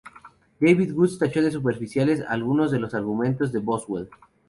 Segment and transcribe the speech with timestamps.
[0.59, 4.09] David Woods tachó de superficiales algunos de los argumentos de Boswell.